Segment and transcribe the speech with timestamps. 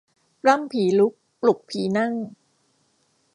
[0.41, 2.13] ปล้ำผีลุก ปลุกผีนั่ง